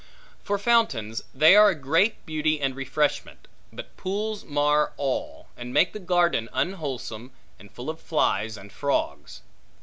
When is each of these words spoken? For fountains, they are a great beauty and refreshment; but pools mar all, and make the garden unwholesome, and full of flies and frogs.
For 0.43 0.57
fountains, 0.57 1.21
they 1.31 1.55
are 1.55 1.69
a 1.69 1.75
great 1.75 2.25
beauty 2.25 2.59
and 2.59 2.75
refreshment; 2.75 3.47
but 3.71 3.95
pools 3.97 4.43
mar 4.43 4.93
all, 4.97 5.49
and 5.55 5.71
make 5.71 5.93
the 5.93 5.99
garden 5.99 6.49
unwholesome, 6.53 7.29
and 7.59 7.71
full 7.71 7.87
of 7.87 7.99
flies 8.01 8.57
and 8.57 8.73
frogs. 8.73 9.41